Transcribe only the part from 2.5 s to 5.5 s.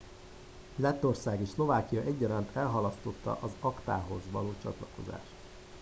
elhalasztotta az acta hoz való csatlakozást